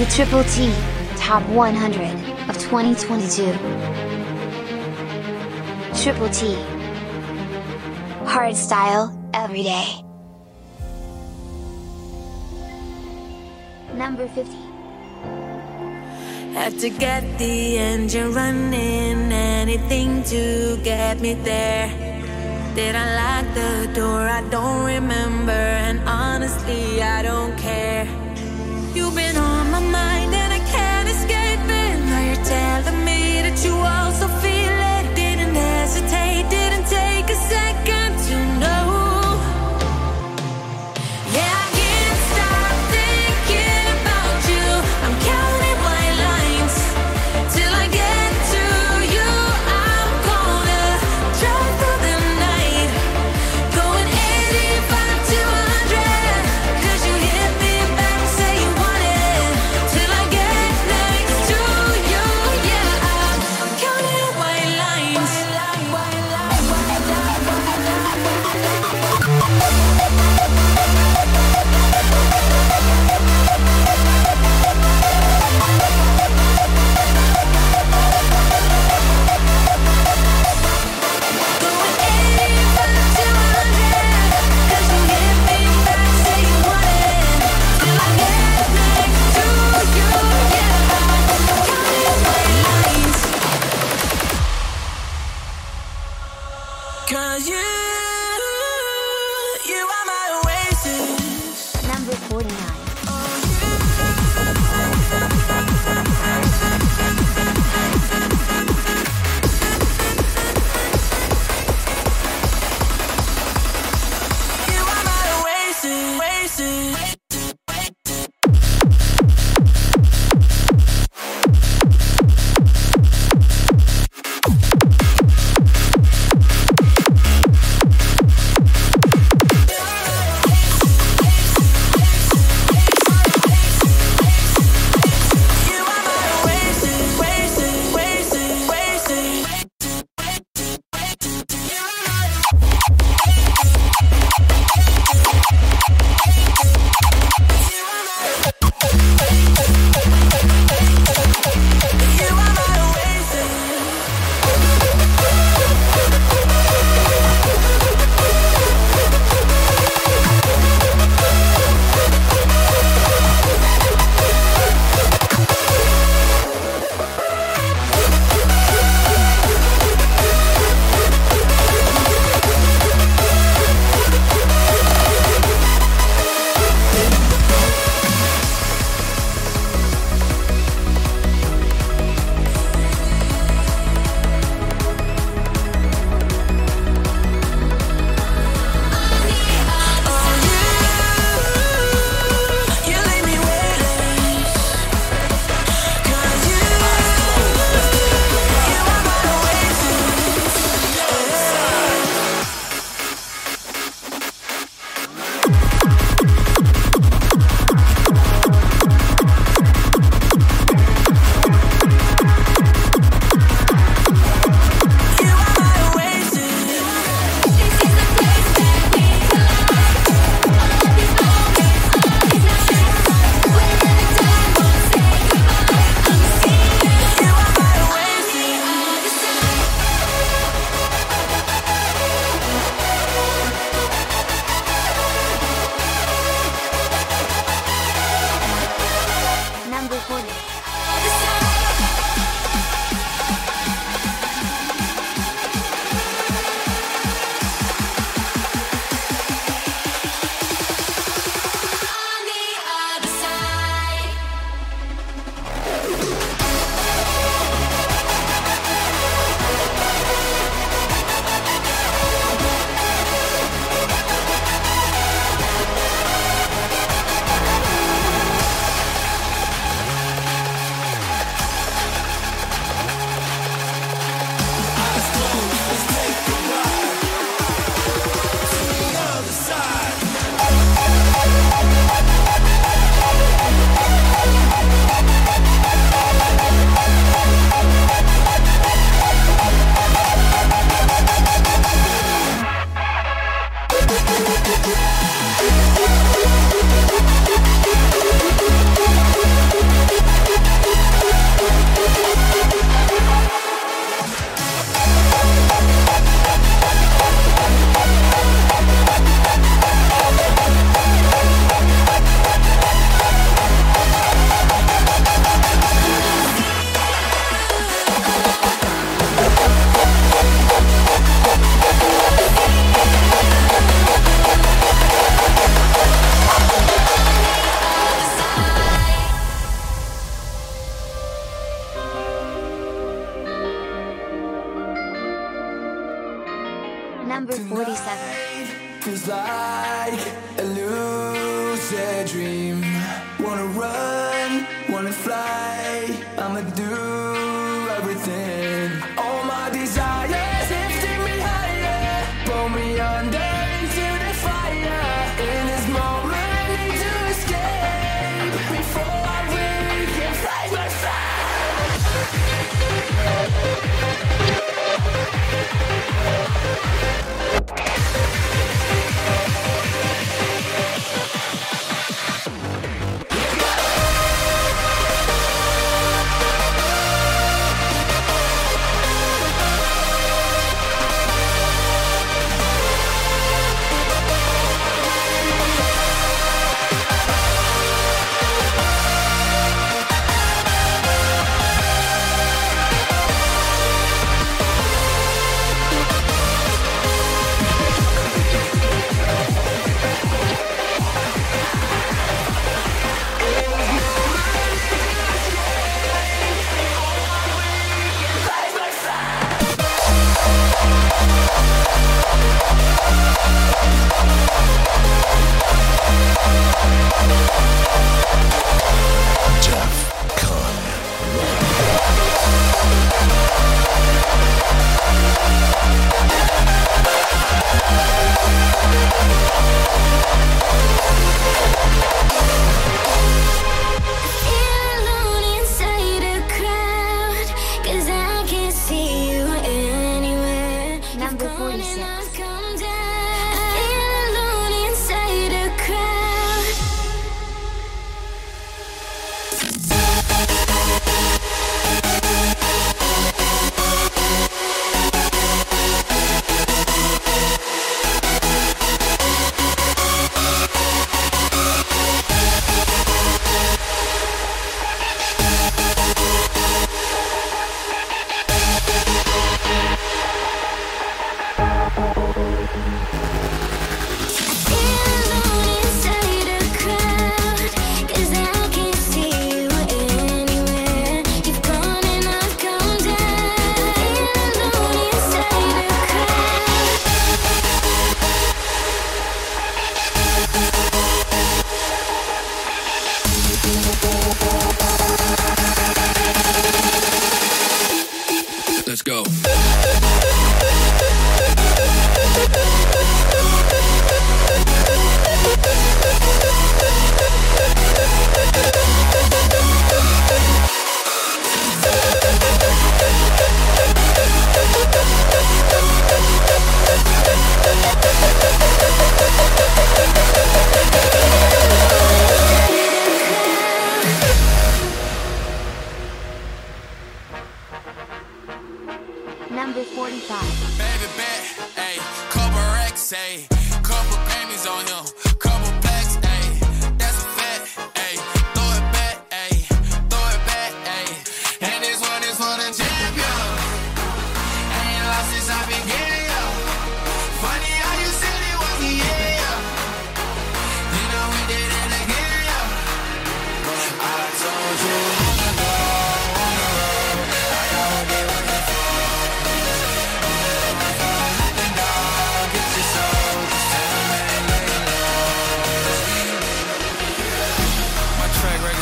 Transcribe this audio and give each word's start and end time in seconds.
a 0.00 0.06
Triple 0.06 0.44
T 0.44 0.72
Top 1.16 1.42
100 1.48 2.06
of 2.48 2.56
2022. 2.58 3.50
Triple 6.00 6.28
T 6.28 6.54
Hardstyle 8.22 9.10
every 9.34 9.64
day. 9.64 10.04
Number 13.94 14.28
50. 14.28 14.52
Had 16.54 16.78
to 16.78 16.90
get 16.90 17.22
the 17.38 17.78
engine 17.78 18.32
running, 18.32 19.32
anything 19.32 20.22
to 20.24 20.78
get 20.84 21.20
me 21.20 21.34
there. 21.34 21.88
Did 22.76 22.94
I 22.94 23.06
lock 23.18 23.54
the 23.54 23.92
door? 23.94 24.28
I 24.28 24.48
don't 24.48 24.84
remember, 24.84 25.50
and 25.50 25.98
honestly, 26.08 27.02
I 27.02 27.22
don't 27.22 27.56
care. 27.58 28.06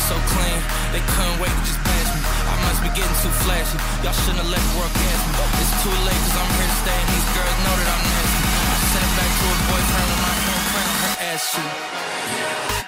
so 0.07 0.15
clean, 0.31 0.63
they 0.95 1.03
couldn't 1.03 1.43
wait 1.43 1.51
to 1.51 1.63
just 1.67 1.83
pass 1.83 2.07
me. 2.15 2.23
I 2.23 2.55
must 2.63 2.79
be 2.79 2.91
getting 2.95 3.19
too 3.27 3.35
flashy, 3.43 3.75
y'all 4.07 4.15
shouldn't 4.15 4.39
have 4.39 4.51
let 4.55 4.63
the 4.63 4.73
world 4.79 4.95
gas 4.95 5.21
me. 5.27 5.35
It's 5.59 5.75
too 5.83 5.91
late 6.07 6.23
cause 6.23 6.37
I'm 6.39 6.51
here 6.55 6.71
to 6.71 6.79
stay 6.87 6.95
and 6.95 7.11
these 7.11 7.29
girls 7.35 7.59
know 7.67 7.75
that 7.75 7.89
I'm 7.91 8.05
nasty. 8.07 8.47
I 8.71 8.79
it 9.03 9.13
back 9.19 9.31
to 9.35 9.45
her 9.51 9.61
boyfriend 9.67 10.07
with 10.07 10.23
my 10.23 10.35
hand 10.47 10.63
on 10.79 10.95
her 11.03 11.15
ass 11.27 11.43
shoot. 11.51 11.75
Yeah. 12.39 12.87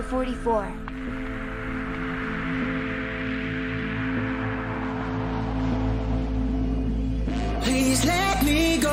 Chapter 0.00 0.16
44 0.16 0.72
Please 7.60 8.04
let 8.06 8.42
me 8.44 8.78
go. 8.78 8.88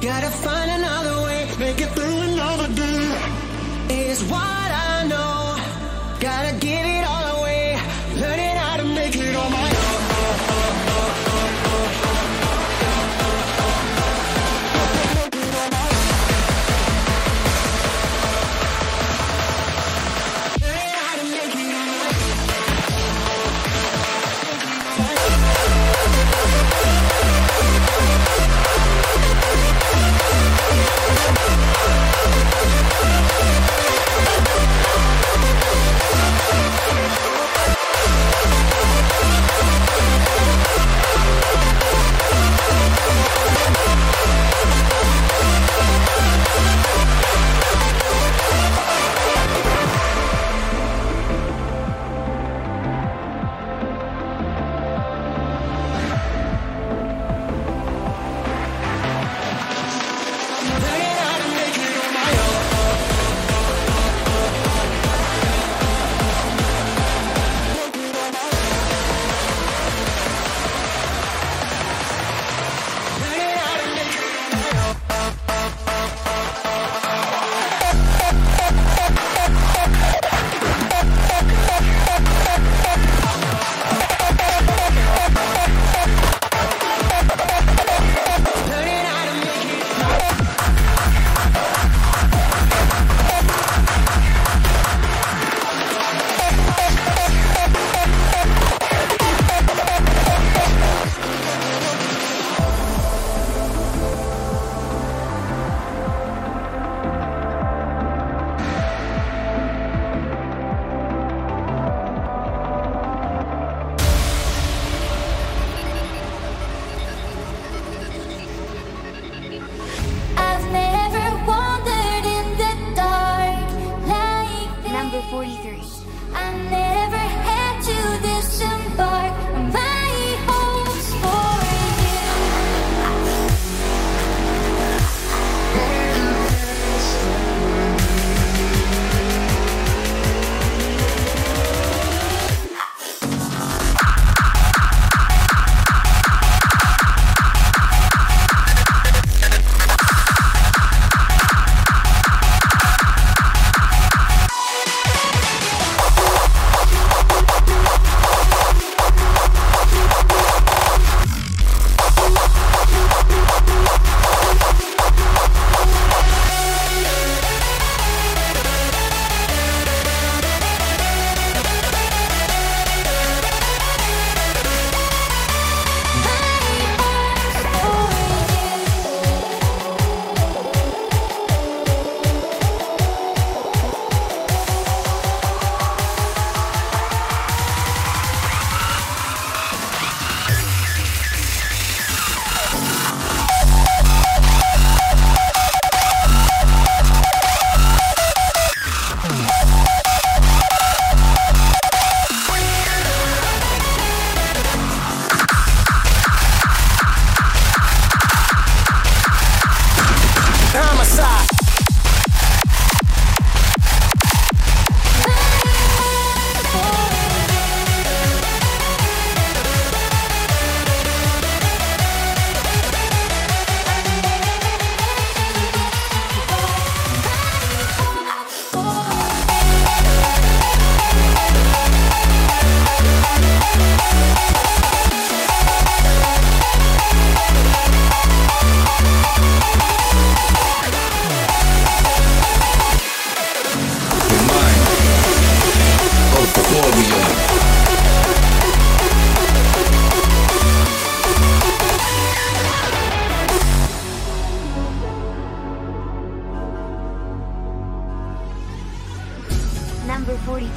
Gotta 0.00 0.30
find 0.30 0.70
another 0.70 1.22
way. 1.24 1.48
Make 1.58 1.80
it 1.80 1.88
through 1.88 2.20
another 2.20 2.68
day. 2.74 4.06
Is 4.08 4.22
why 4.30 4.65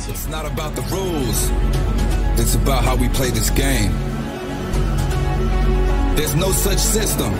It's 0.10 0.28
not 0.28 0.48
about 0.48 0.76
the 0.76 0.82
rules, 0.90 1.52
it's 2.40 2.56
about 2.56 2.84
how 2.84 2.96
we 2.96 3.08
play 3.10 3.30
this 3.30 3.52
game. 3.52 3.92
There's 6.16 6.34
no 6.34 6.52
such 6.52 6.80
system 6.80 7.32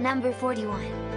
Number 0.02 0.34
41. 0.34 1.11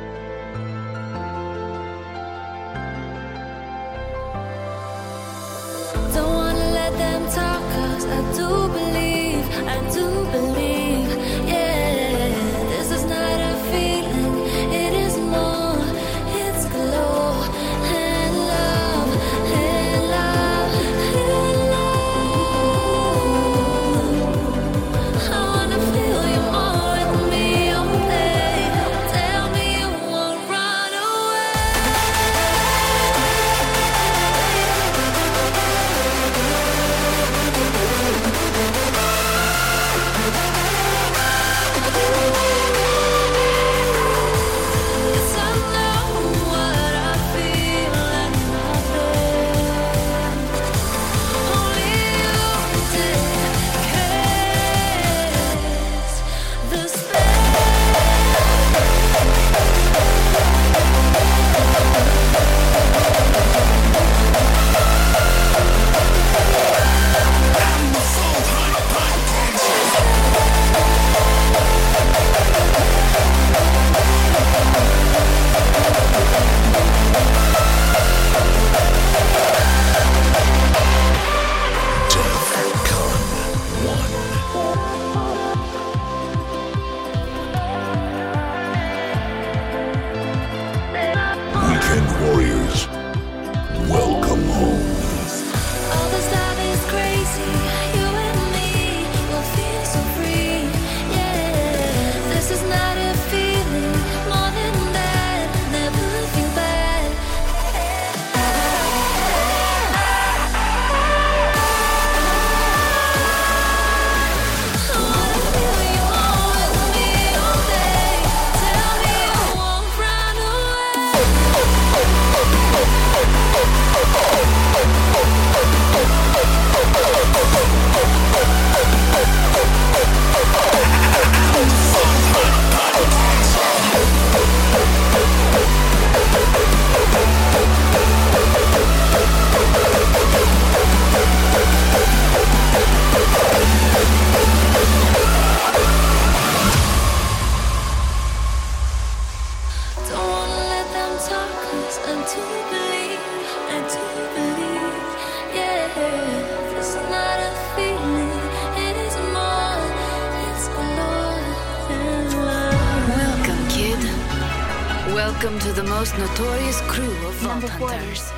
Welcome 165.45 165.61
to 165.61 165.73
the 165.75 165.87
most 165.91 166.17
notorious 166.17 166.81
crew 166.89 167.13
of 167.27 167.43
Number 167.43 167.67
vault 167.67 167.93
hunters. 167.93 168.33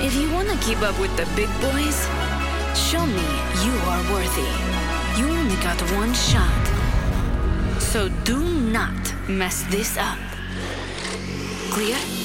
If 0.00 0.14
you 0.14 0.32
want 0.32 0.48
to 0.48 0.56
keep 0.66 0.80
up 0.80 0.98
with 0.98 1.14
the 1.18 1.26
big 1.36 1.50
boys, 1.60 1.98
show 2.74 3.04
me 3.04 3.26
you 3.62 3.76
are 3.92 4.02
worthy. 4.10 5.20
You 5.20 5.28
only 5.28 5.56
got 5.56 5.78
one 5.92 6.14
shot. 6.14 6.66
So 7.78 8.08
do 8.24 8.42
not 8.42 8.96
mess 9.28 9.64
this 9.64 9.98
up. 9.98 10.16
Clear? 11.72 12.15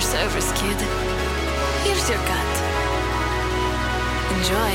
Service, 0.00 0.50
kid. 0.52 0.80
Here's 1.84 2.08
your 2.08 2.18
cut. 2.18 2.54
Enjoy. 4.36 4.74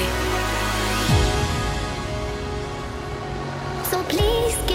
So 3.89 4.03
please 4.03 4.68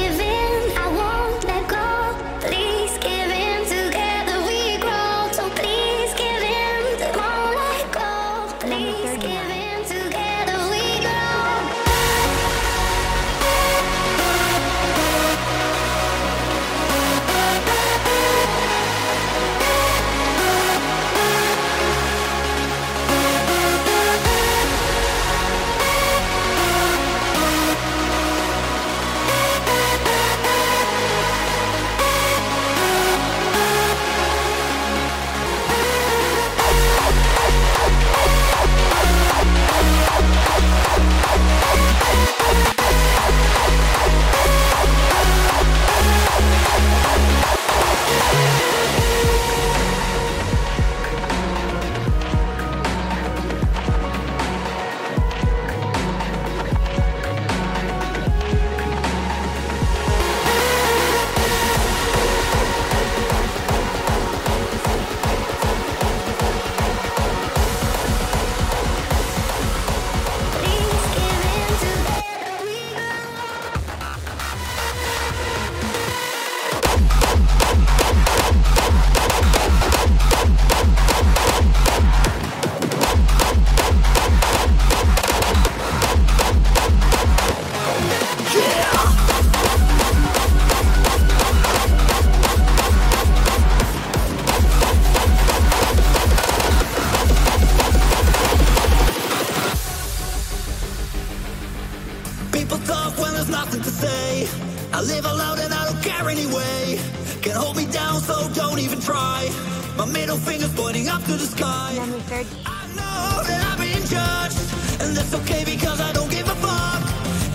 I 104.94 105.00
live 105.00 105.24
alone 105.24 105.58
and 105.58 105.74
I 105.74 105.90
don't 105.90 106.00
care 106.04 106.28
anyway. 106.30 107.00
Can't 107.42 107.56
hold 107.56 107.76
me 107.76 107.84
down, 107.86 108.20
so 108.20 108.48
don't 108.54 108.78
even 108.78 109.00
try. 109.00 109.50
My 109.96 110.06
middle 110.06 110.36
finger's 110.36 110.72
pointing 110.72 111.08
up 111.08 111.20
to 111.24 111.32
the 111.32 111.46
sky. 111.46 111.98
I 111.98 112.86
know 112.94 113.42
that 113.42 113.60
I'm 113.72 113.80
being 113.80 114.06
judged, 114.06 114.56
and 115.02 115.16
that's 115.16 115.34
okay 115.34 115.64
because 115.64 116.00
I 116.00 116.12
don't 116.12 116.30
give 116.30 116.46
a 116.46 116.54
fuck. 116.62 117.02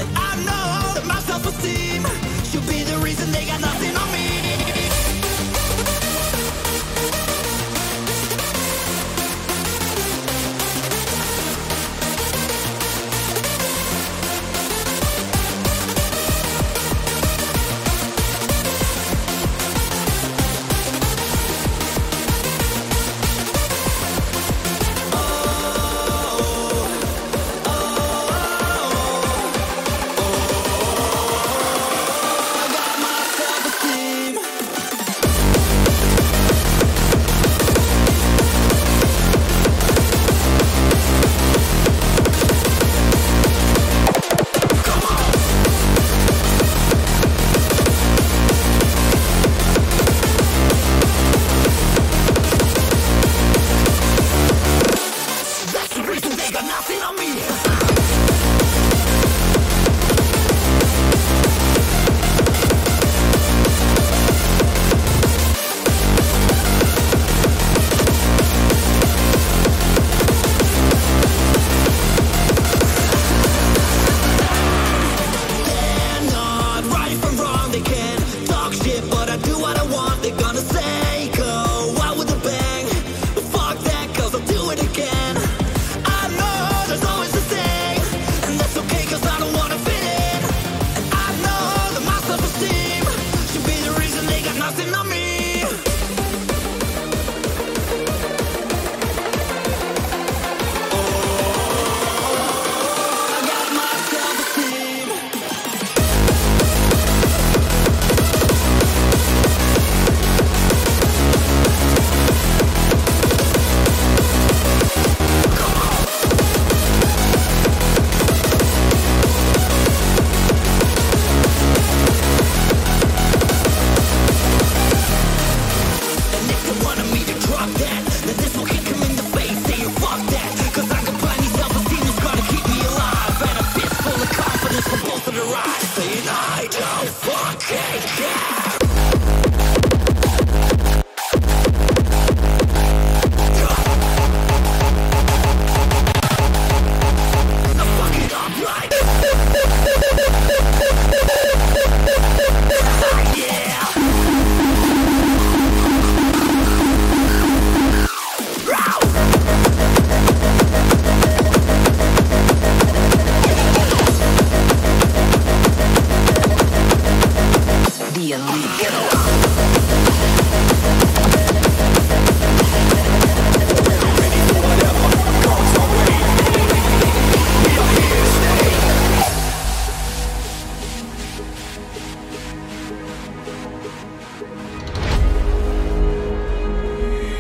And 0.02 0.10
I 0.18 0.36
know 0.48 0.94
that 0.96 1.06
my 1.08 1.20
self-esteem 1.22 1.99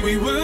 We 0.01 0.15
were 0.17 0.38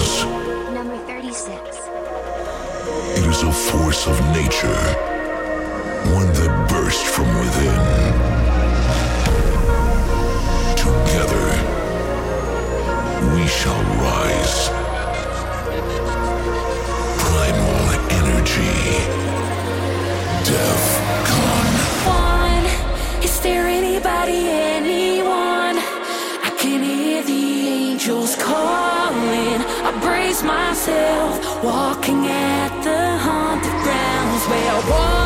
is. 0.00 0.24
Number 0.72 0.96
36. 1.06 1.60
It 3.18 3.26
is 3.26 3.42
a 3.42 3.52
force 3.52 4.06
of 4.06 4.16
nature, 4.32 4.80
one 6.16 6.30
that 6.38 6.52
bursts 6.68 7.08
from 7.14 7.28
within. 7.40 7.80
Together, 10.84 11.46
we 13.34 13.46
shall 13.46 13.82
rise. 14.06 14.58
Primal 17.24 17.82
energy. 18.20 18.76
DEF 20.48 20.84
CON. 21.30 21.66
One, 22.06 23.24
is 23.24 23.40
there 23.40 23.66
anybody 23.66 24.48
in? 24.48 24.69
myself 30.42 31.62
walking 31.62 32.26
at 32.26 32.82
the 32.82 33.18
haunted 33.18 33.78
grounds 33.84 34.44
where 34.48 34.70
I 34.72 34.90
walk. 34.90 35.19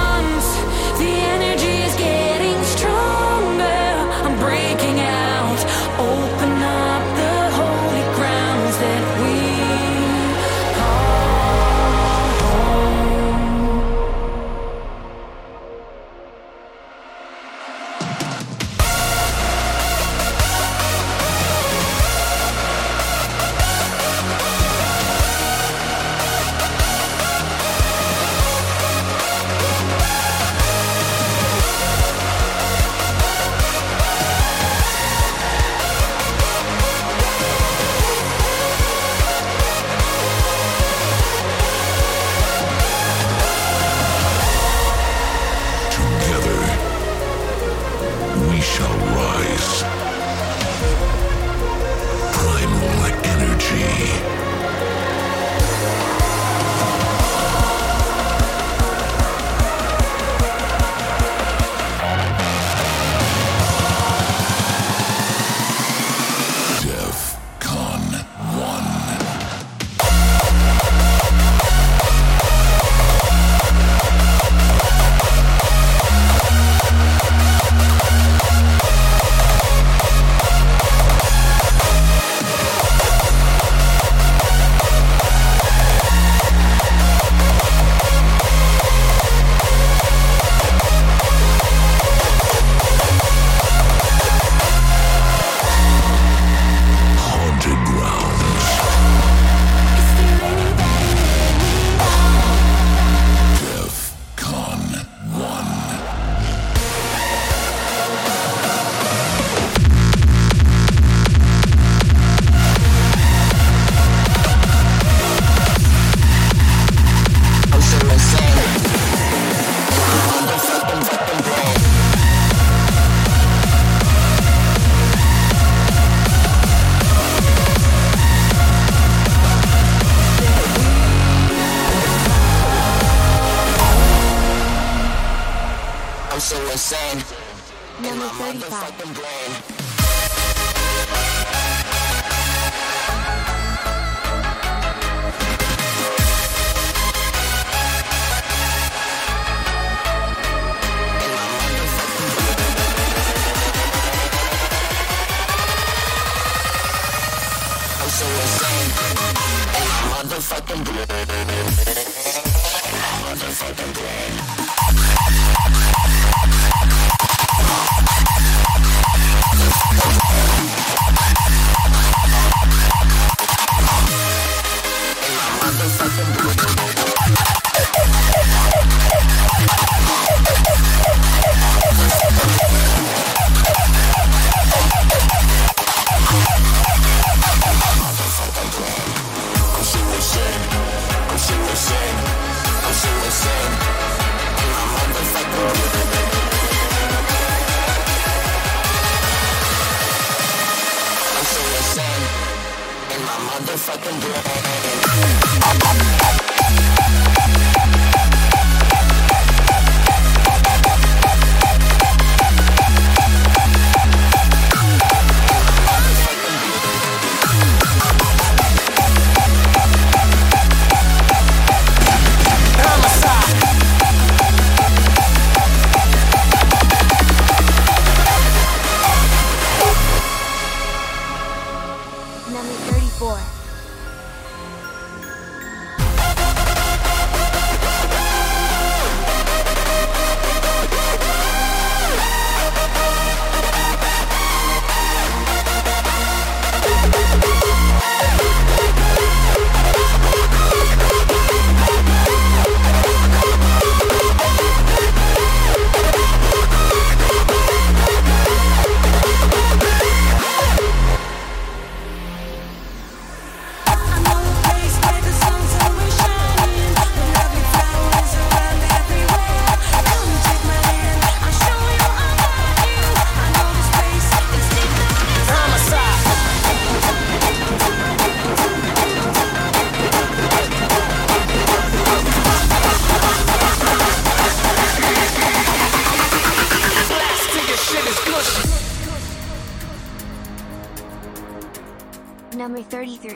33. 292.85 293.33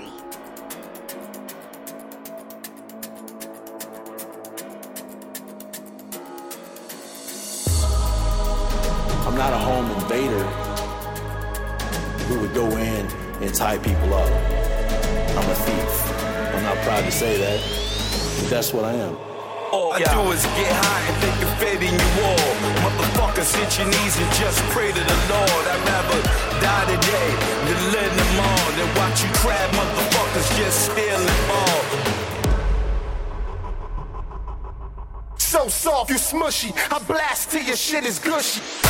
I'm 9.26 9.36
not 9.36 9.52
a 9.52 9.58
home 9.58 9.90
invader 9.92 10.44
who 12.26 12.40
would 12.40 12.54
go 12.54 12.66
in 12.76 13.06
and 13.42 13.54
tie 13.54 13.78
people 13.78 14.14
up. 14.14 14.28
I'm 14.28 15.50
a 15.50 15.54
thief. 15.54 16.54
I'm 16.54 16.62
not 16.62 16.76
proud 16.84 17.04
to 17.04 17.10
say 17.10 17.38
that, 17.38 17.60
but 18.40 18.50
that's 18.50 18.72
what 18.74 18.84
I 18.84 18.92
am. 18.92 19.16
All 19.72 19.92
I 19.92 19.98
do 19.98 20.32
is 20.32 20.42
get 20.44 20.72
high 20.72 21.02
and 21.08 21.16
think 21.22 21.42
of 21.42 21.58
fate 21.58 21.82
in 21.82 21.92
your 21.92 22.12
wall. 22.22 22.38
Motherfuckers, 22.84 23.54
hit 23.54 23.78
your 23.78 23.86
knees 23.86 24.16
and 24.18 24.32
just 24.34 24.62
pray 24.72 24.88
to 24.92 25.00
the 25.00 25.18
Lord. 25.28 25.64
I'd 25.68 25.82
rather 25.84 26.47
die 26.60 26.86
today 26.94 27.28
than 27.66 27.78
live 27.94 28.12
tomorrow. 28.22 28.70
Than 28.78 28.88
watch 28.96 29.22
you 29.22 29.30
crab 29.40 29.70
motherfuckers 29.72 30.48
just 30.56 30.78
steal 30.86 31.20
and 31.34 31.50
all. 31.50 31.82
So 35.38 35.68
soft, 35.68 36.10
you 36.10 36.16
smushy. 36.16 36.72
I 36.92 36.98
blast 37.06 37.50
till 37.50 37.62
your 37.62 37.76
shit 37.76 38.04
is 38.04 38.18
gushy. 38.18 38.87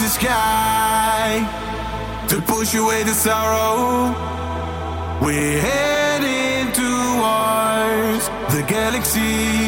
The 0.00 0.08
sky 0.08 1.44
to 2.28 2.40
push 2.42 2.74
away 2.74 3.02
the 3.02 3.14
sorrow. 3.14 4.14
We're 5.20 5.60
heading 5.60 6.72
towards 6.72 8.28
the 8.54 8.62
galaxy. 8.68 9.67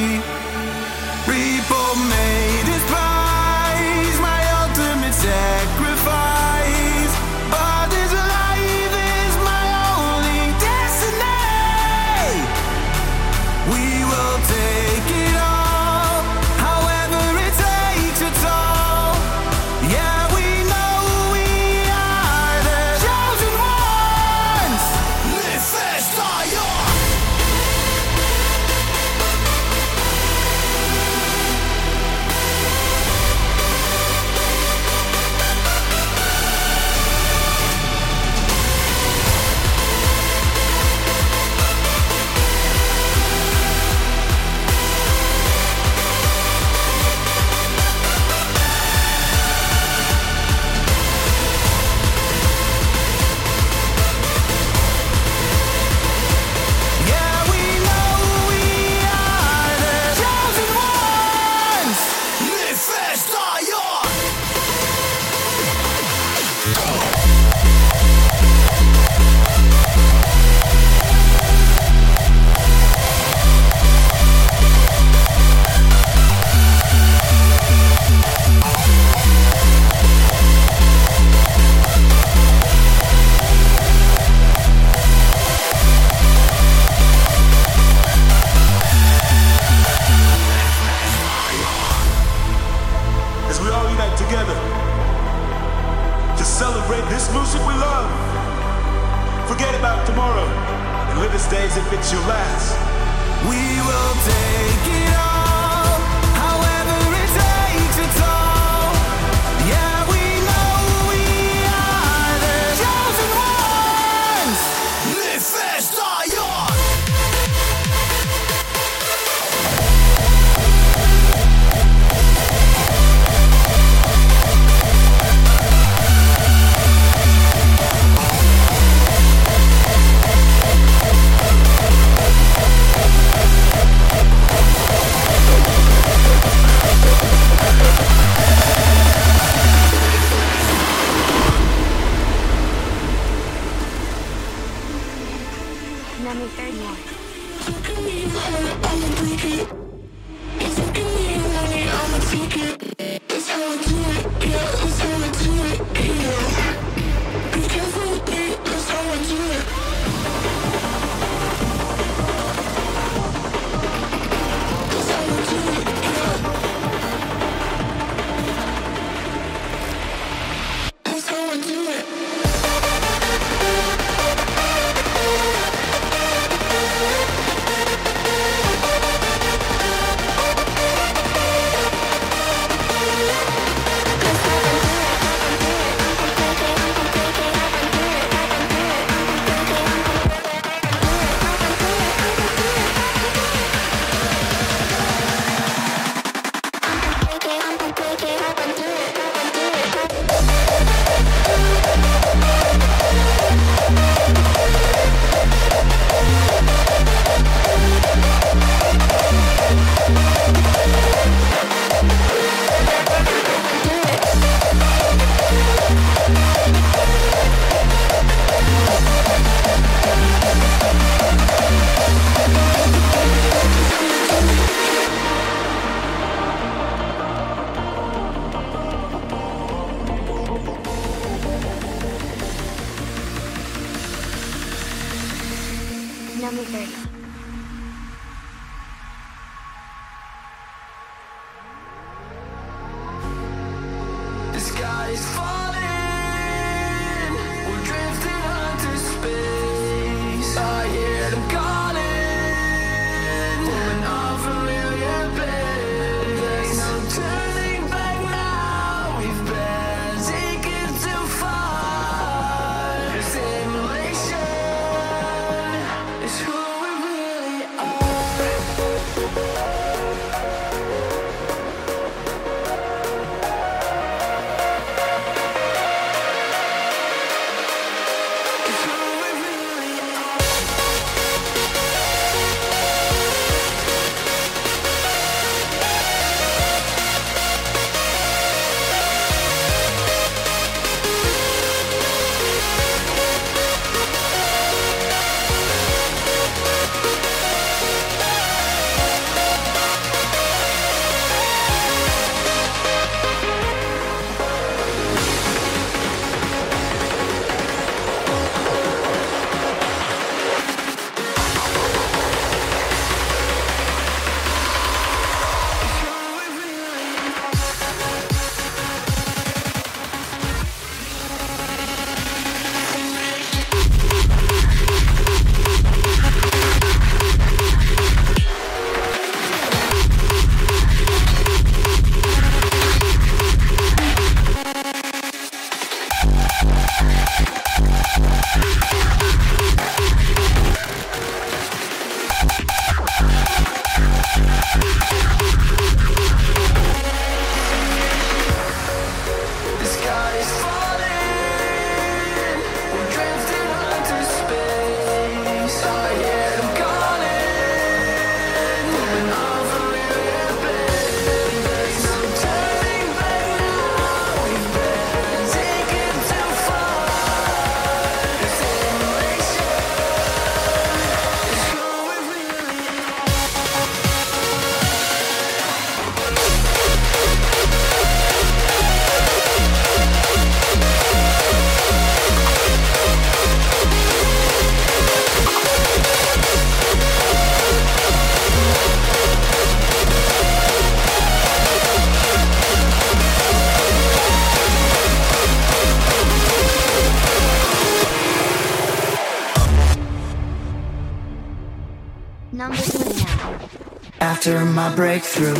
After 404.40 404.64
my 404.64 404.88
breakthrough. 404.96 405.54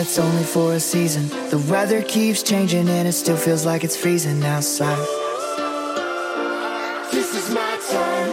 It's 0.00 0.18
only 0.18 0.42
for 0.44 0.72
a 0.72 0.80
season. 0.80 1.28
The 1.50 1.58
weather 1.70 2.02
keeps 2.02 2.42
changing 2.42 2.88
and 2.88 3.06
it 3.06 3.12
still 3.12 3.36
feels 3.36 3.66
like 3.66 3.84
it's 3.84 3.96
freezing 3.96 4.42
outside. 4.42 4.98
This 7.12 7.34
is 7.34 7.50
my 7.54 7.78
time. 7.90 8.32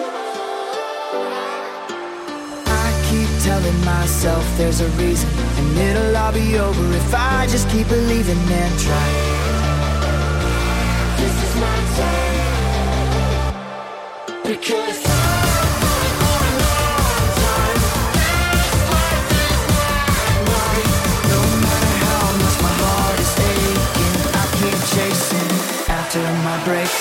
I 2.67 2.91
keep 3.09 3.29
telling 3.43 3.79
myself 3.83 4.45
there's 4.57 4.79
a 4.79 4.87
reason, 4.91 5.29
and 5.57 5.77
it'll 5.77 6.15
all 6.15 6.31
be 6.31 6.57
over 6.57 6.93
if 6.93 7.13
I 7.13 7.47
just 7.47 7.69
keep 7.69 7.87
believing 7.89 8.37
and 8.37 8.79
try. 8.79 9.09
This 11.17 11.35
is 11.43 11.55
my 11.65 11.79
time. 11.97 12.45
Because 14.43 15.06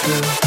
my 0.08 0.45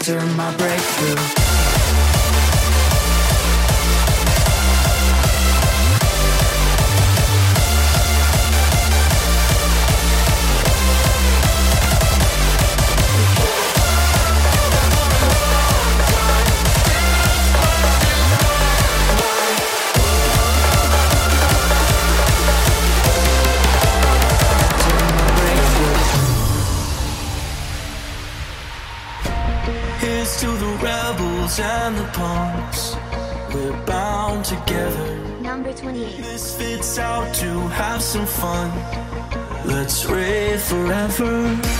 After 0.00 0.18
my 0.34 0.56
breakthrough. 0.56 1.39
Number 35.60 35.76
28. 35.76 36.16
This 36.22 36.56
fits 36.56 36.98
out 36.98 37.34
to 37.34 37.68
have 37.68 38.02
some 38.02 38.24
fun. 38.24 38.70
Let's 39.66 40.06
rave 40.06 40.58
forever. 40.62 41.79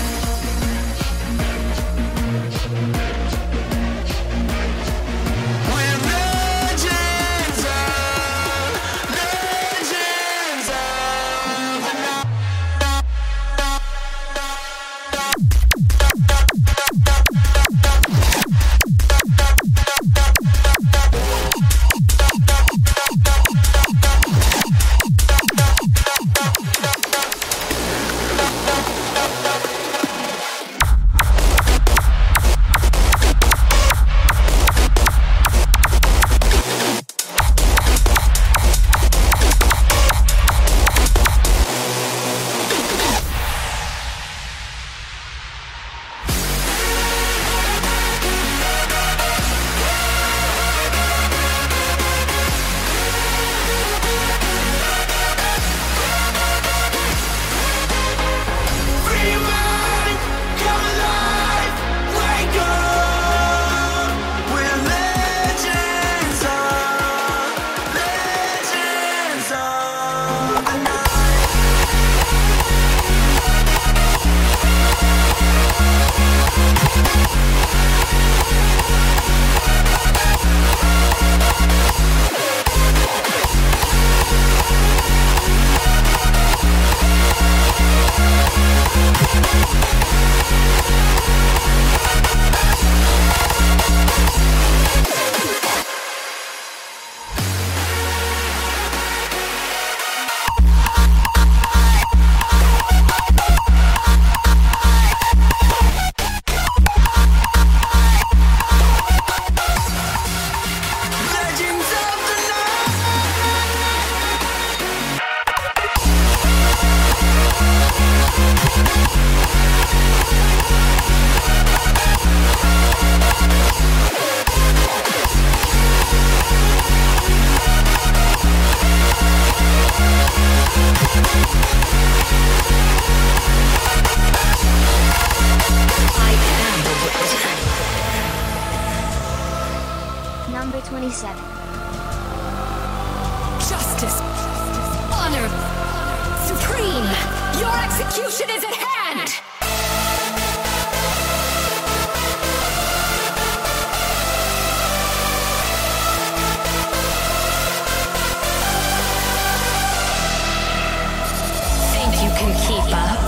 Can 162.41 162.53
keep 162.65 162.89
up? 162.95 163.19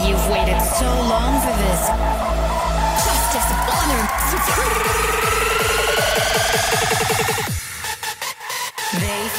You've 0.00 0.28
waited 0.30 0.60
so 0.62 0.86
long 0.86 1.40
for 1.42 1.54
this. 1.60 1.82
Justice, 3.04 3.50
honor, 3.68 4.02
supreme. 4.30 4.96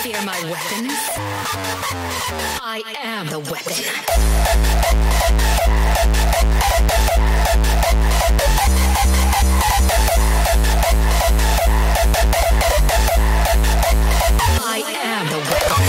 Fear 0.07 0.21
my 0.23 0.39
weapons. 0.43 0.93
I 2.63 2.81
am 3.03 3.27
the 3.27 3.39
weapon. 3.39 3.73
I 14.63 14.79
am 15.03 15.27
the 15.27 15.39
weapon. 15.39 15.83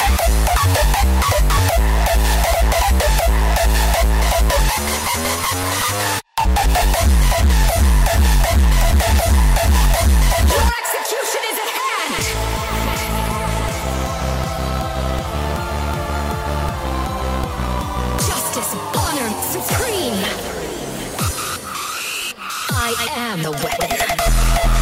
Your 10.50 10.66
execution 10.80 11.42
is 11.52 11.58
at 11.60 11.68
hand. 11.68 12.47
Honor, 18.74 19.30
supreme. 19.50 20.22
I 22.70 23.08
am 23.16 23.42
the 23.42 23.52
weapon. 23.52 24.77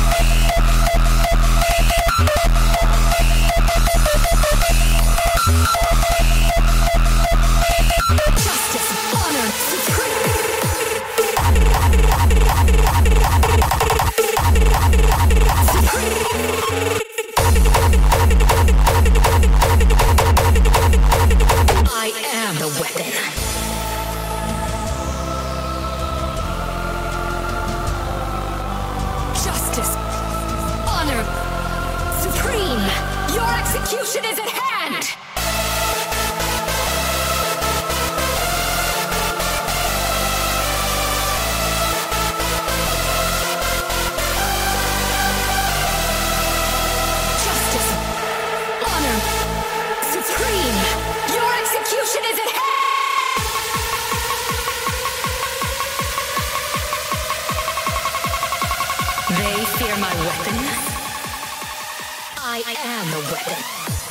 Am 62.85 63.11
the 63.11 63.33
weapon. 63.33 64.06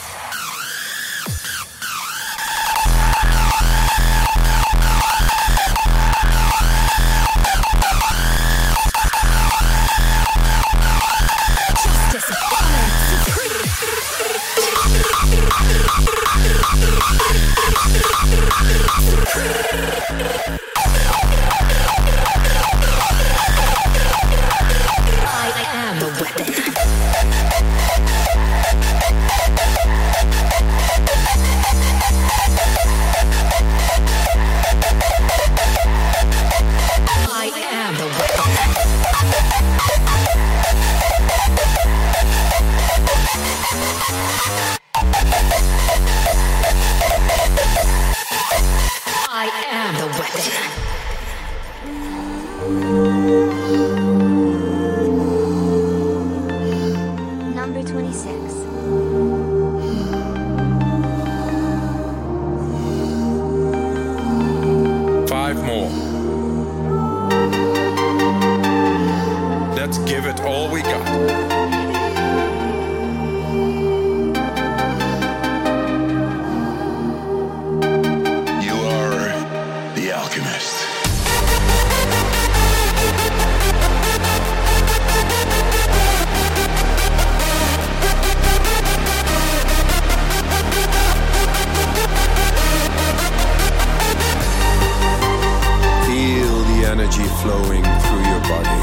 Flowing 97.45 97.83
through 98.03 98.25
your 98.31 98.41
body. 98.49 98.81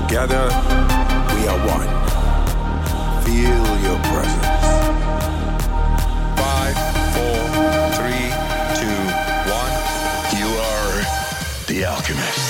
Together, 0.00 0.44
we 1.34 1.40
are 1.52 1.60
one. 1.76 1.90
Feel 3.24 3.64
your 3.86 3.98
presence. 4.08 4.64
Five, 6.40 6.76
four, 7.14 7.40
three, 7.96 8.28
two, 8.80 9.00
one. 9.60 9.74
You 10.38 10.48
are 10.70 10.94
the 11.66 11.84
alchemist. 11.84 12.41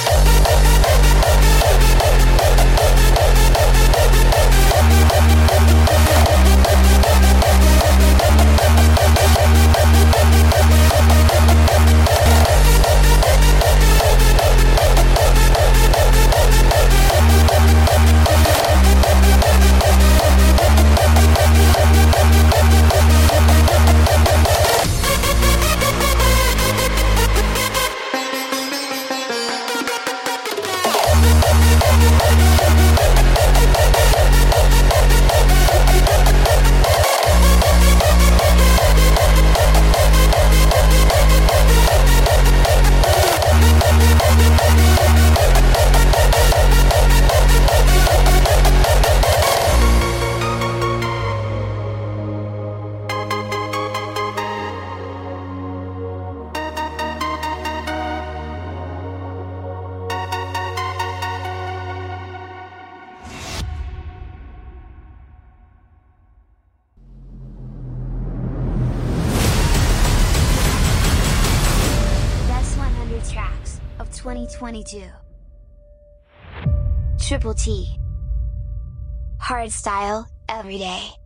Hardstyle, 79.40 80.26
every 80.48 80.78
day. 80.78 81.21